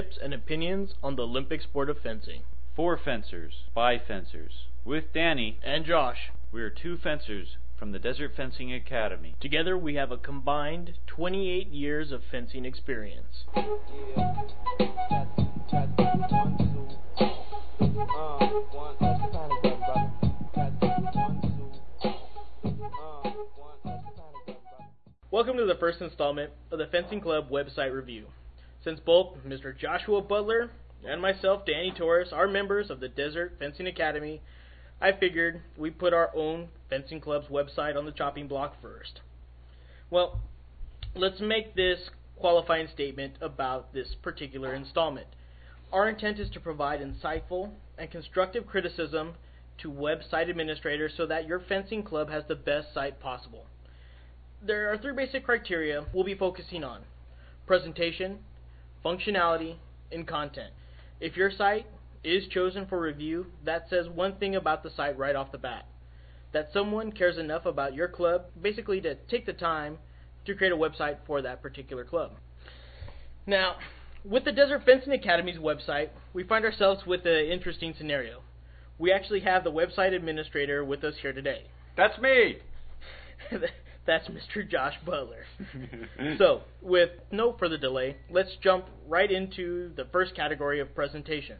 [0.00, 2.40] tips and opinions on the Olympic sport of fencing.
[2.74, 4.64] For fencers, by fencers.
[4.82, 6.30] With Danny and Josh.
[6.50, 9.34] We are two fencers from the Desert Fencing Academy.
[9.40, 13.44] Together we have a combined 28 years of fencing experience.
[25.30, 28.24] Welcome to the first installment of the Fencing Club website review.
[28.82, 29.76] Since both Mr.
[29.76, 30.70] Joshua Butler
[31.04, 34.40] and myself, Danny Torres, are members of the Desert Fencing Academy,
[35.00, 39.20] I figured we'd put our own fencing club's website on the chopping block first.
[40.10, 40.40] Well,
[41.14, 45.26] let's make this qualifying statement about this particular installment.
[45.92, 49.34] Our intent is to provide insightful and constructive criticism
[49.78, 53.66] to website administrators so that your fencing club has the best site possible.
[54.62, 57.02] There are three basic criteria we'll be focusing on
[57.66, 58.40] presentation,
[59.04, 59.76] functionality,
[60.12, 60.72] and content.
[61.20, 61.86] If your site
[62.24, 65.86] is chosen for review, that says one thing about the site right off the bat.
[66.52, 69.98] That someone cares enough about your club, basically to take the time
[70.46, 72.32] to create a website for that particular club.
[73.46, 73.76] Now,
[74.24, 78.42] with the Desert Fencing Academy's website, we find ourselves with an interesting scenario.
[78.98, 81.64] We actually have the website administrator with us here today.
[81.96, 82.58] That's me!
[84.06, 84.68] That's Mr.
[84.68, 85.44] Josh Butler.
[86.38, 91.56] so, with no further delay, let's jump right into the first category of presentation.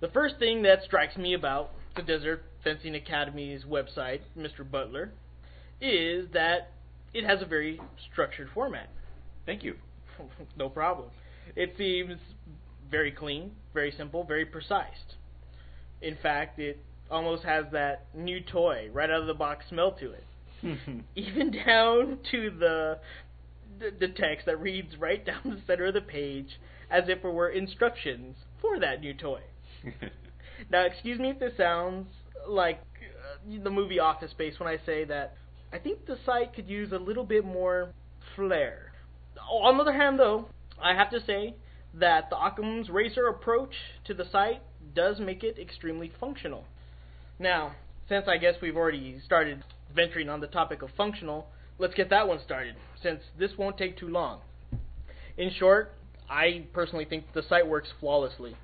[0.00, 4.68] The first thing that strikes me about the Desert Fencing Academy's website, Mr.
[4.68, 5.12] Butler,
[5.80, 6.72] is that
[7.12, 7.80] it has a very
[8.12, 8.88] structured format.
[9.46, 9.74] Thank you.
[10.56, 11.08] no problem.
[11.54, 12.18] It seems
[12.90, 15.16] very clean, very simple, very precise.
[16.02, 16.78] In fact, it
[17.10, 20.24] almost has that new toy right out of the box smell to it.
[21.16, 22.98] Even down to the,
[23.78, 26.58] the the text that reads right down the center of the page
[26.90, 29.40] as if it were instructions for that new toy.
[30.70, 32.08] now, excuse me if this sounds
[32.48, 35.34] like uh, the movie Office Space when I say that
[35.72, 37.90] I think the site could use a little bit more
[38.34, 38.92] flair.
[39.50, 40.46] On the other hand, though,
[40.82, 41.54] I have to say
[41.94, 43.74] that the Occam's Razor approach
[44.04, 44.62] to the site
[44.94, 46.64] does make it extremely functional.
[47.38, 47.72] Now,
[48.08, 52.28] since I guess we've already started venturing on the topic of functional, let's get that
[52.28, 54.40] one started, since this won't take too long.
[55.36, 55.92] In short,
[56.28, 58.56] I personally think the site works flawlessly.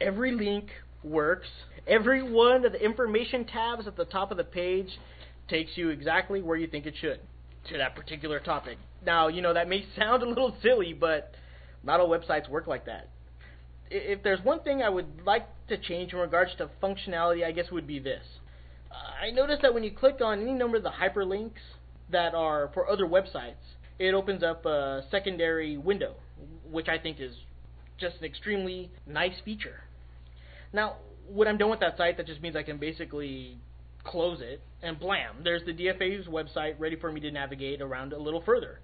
[0.00, 0.70] Every link
[1.02, 1.48] works.
[1.86, 4.98] Every one of the information tabs at the top of the page
[5.48, 7.20] takes you exactly where you think it should
[7.68, 8.78] to that particular topic.
[9.04, 11.34] Now, you know, that may sound a little silly, but
[11.82, 13.08] not all websites work like that.
[13.90, 17.66] If there's one thing I would like to change in regards to functionality, I guess
[17.66, 18.22] it would be this.
[18.90, 21.60] I noticed that when you click on any number of the hyperlinks
[22.10, 26.14] that are for other websites, it opens up a secondary window,
[26.70, 27.34] which I think is
[27.98, 29.80] just an extremely nice feature.
[30.72, 30.96] Now,
[31.28, 33.58] when I'm done with that site, that just means I can basically
[34.04, 38.18] close it, and blam, there's the DFA's website ready for me to navigate around a
[38.18, 38.80] little further.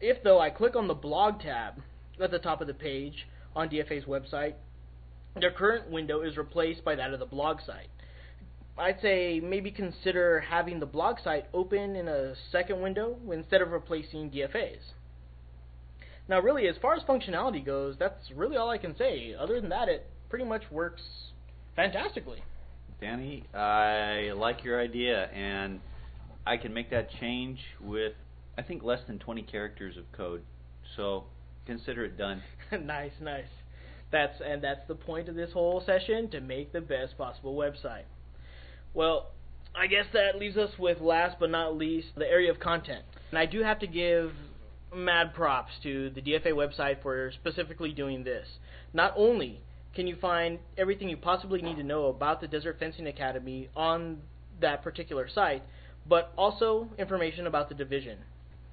[0.00, 1.74] If, though, I click on the blog tab
[2.20, 4.54] at the top of the page on DFA's website,
[5.40, 7.88] their current window is replaced by that of the blog site.
[8.78, 13.72] I'd say maybe consider having the blog site open in a second window instead of
[13.72, 14.92] replacing DFA's.
[16.28, 19.34] Now, really, as far as functionality goes, that's really all I can say.
[19.34, 21.02] Other than that, it pretty much works
[21.74, 22.42] fantastically.
[23.00, 25.80] Danny, I like your idea, and
[26.46, 28.12] I can make that change with,
[28.56, 30.42] I think, less than 20 characters of code.
[30.96, 31.24] So
[31.66, 32.42] consider it done.
[32.84, 33.44] nice, nice.
[34.12, 38.04] That's and that's the point of this whole session to make the best possible website.
[38.92, 39.30] Well,
[39.74, 43.04] I guess that leaves us with last but not least the area of content.
[43.30, 44.32] And I do have to give
[44.94, 48.46] mad props to the DFA website for specifically doing this.
[48.92, 49.60] Not only
[49.94, 54.18] can you find everything you possibly need to know about the Desert Fencing Academy on
[54.60, 55.62] that particular site,
[56.08, 58.18] but also information about the division.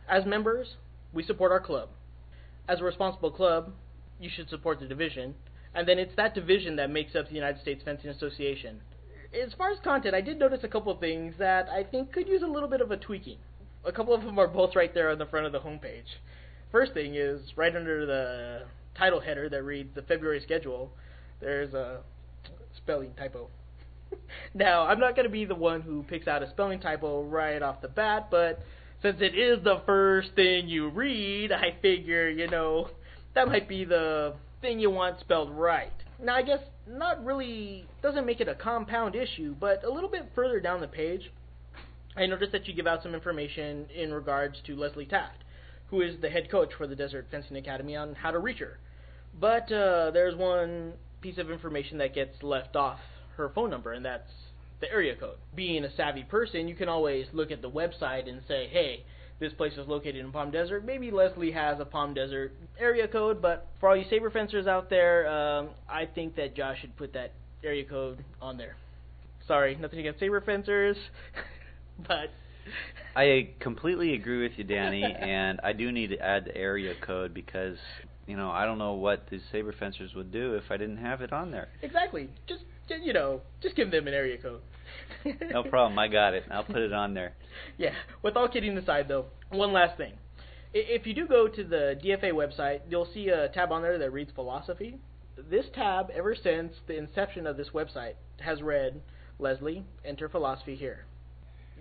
[0.08, 0.76] As members,
[1.14, 1.90] we support our club.
[2.68, 3.72] As a responsible club,
[4.20, 5.36] you should support the division,
[5.74, 8.82] and then it's that division that makes up the United States Fencing Association.
[9.34, 12.28] As far as content, I did notice a couple of things that I think could
[12.28, 13.38] use a little bit of a tweaking.
[13.86, 16.18] A couple of them are both right there on the front of the homepage.
[16.72, 18.64] First thing is right under the
[18.98, 20.92] title header that reads the February schedule
[21.40, 22.00] there's a
[22.76, 23.50] spelling typo.
[24.54, 27.62] now, I'm not going to be the one who picks out a spelling typo right
[27.62, 28.60] off the bat, but
[29.02, 32.90] since it is the first thing you read, I figure, you know,
[33.36, 35.92] that might be the thing you want spelled right.
[36.20, 36.60] Now, I guess
[36.90, 40.88] not really doesn't make it a compound issue, but a little bit further down the
[40.88, 41.32] page,
[42.16, 45.44] I noticed that you give out some information in regards to Leslie Taft,
[45.90, 48.80] who is the head coach for the Desert Fencing Academy, on how to reach her.
[49.40, 53.00] But uh, there's one piece of information that gets left off
[53.36, 54.32] her phone number, and that's
[54.80, 55.38] the area code.
[55.56, 59.04] Being a savvy person, you can always look at the website and say, hey,
[59.40, 60.86] this place is located in Palm Desert.
[60.86, 64.90] Maybe Leslie has a Palm Desert area code, but for all you saber fencers out
[64.90, 68.76] there, um, I think that Josh should put that area code on there.
[69.48, 70.98] Sorry, nothing against saber fencers,
[72.08, 72.32] but
[73.16, 77.34] I completely agree with you, Danny, and I do need to add the area code
[77.34, 77.78] because
[78.26, 81.22] you know I don't know what the saber fencers would do if I didn't have
[81.22, 81.70] it on there.
[81.82, 82.30] Exactly.
[82.48, 84.62] Just you know, just give them an area code.
[85.52, 85.98] no problem.
[86.00, 86.44] I got it.
[86.52, 87.34] I'll put it on there.
[87.78, 87.94] Yeah.
[88.22, 90.14] With all kidding aside, though, one last thing.
[90.74, 94.12] If you do go to the DFA website, you'll see a tab on there that
[94.12, 94.98] reads philosophy.
[95.50, 99.02] This tab, ever since the inception of this website, has read
[99.40, 101.06] Leslie, enter philosophy here.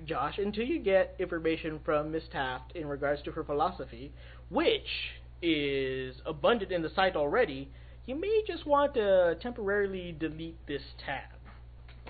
[0.05, 4.13] Josh, until you get information from Miss Taft in regards to her philosophy,
[4.51, 7.71] which is abundant in the site already,
[8.05, 11.36] you may just want to temporarily delete this tab.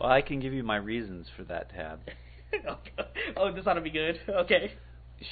[0.01, 2.01] Well, I can give you my reasons for that tab.
[3.37, 4.21] oh, this ought to be good.
[4.29, 4.73] Okay.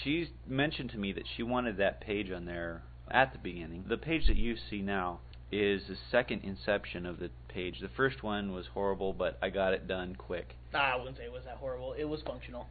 [0.02, 3.84] She's mentioned to me that she wanted that page on there at the beginning.
[3.86, 5.20] The page that you see now
[5.52, 7.80] is the second inception of the page.
[7.82, 10.56] The first one was horrible, but I got it done quick.
[10.72, 11.92] I wouldn't say it was that horrible.
[11.92, 12.66] It was functional.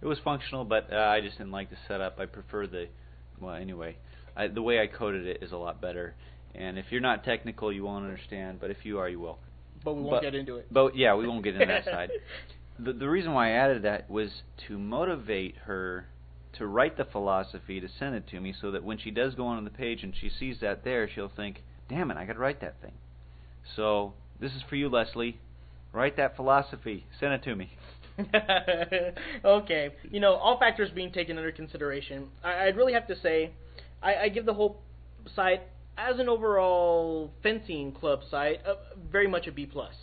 [0.00, 2.18] It was functional, but uh, I just didn't like the setup.
[2.18, 2.88] I prefer the
[3.40, 3.96] well, anyway,
[4.36, 6.14] I, the way I coded it is a lot better.
[6.54, 8.58] And if you're not technical, you won't understand.
[8.60, 9.38] But if you are, you will.
[9.84, 10.66] But we won't but, get into it.
[10.72, 12.10] But yeah, we won't get into that side.
[12.78, 14.30] The the reason why I added that was
[14.68, 16.06] to motivate her
[16.54, 19.46] to write the philosophy to send it to me, so that when she does go
[19.46, 22.38] on the page and she sees that there, she'll think, "Damn it, I got to
[22.38, 22.92] write that thing."
[23.76, 25.38] So this is for you, Leslie.
[25.92, 27.06] Write that philosophy.
[27.20, 27.70] Send it to me.
[29.44, 29.90] okay.
[30.10, 33.52] You know, all factors being taken under consideration, I, would really have to say,
[34.02, 34.80] I, I give the whole
[35.34, 35.62] site
[35.96, 38.74] as an overall fencing club site, uh,
[39.10, 39.94] very much a B plus.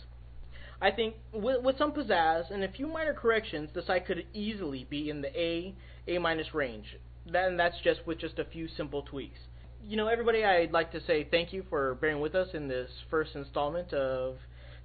[0.80, 4.86] I think with, with some pizzazz and a few minor corrections, the site could easily
[4.88, 5.74] be in the A,
[6.08, 6.96] A minus range.
[7.30, 9.38] That, and that's just with just a few simple tweaks.
[9.84, 12.90] You know, everybody, I'd like to say thank you for bearing with us in this
[13.10, 14.36] first installment of